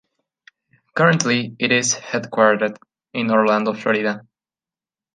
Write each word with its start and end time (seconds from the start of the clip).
Currently, 0.95 1.55
it 1.59 1.71
is 1.71 1.93
headquartered 1.93 2.75
in 3.13 3.29
Orlando, 3.29 3.73
Florida. 3.75 4.25